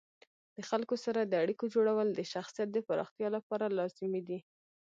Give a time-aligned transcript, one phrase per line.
[0.55, 4.39] د خلکو سره د اړیکو جوړول د شخصیت د پراختیا لپاره لازمي دي.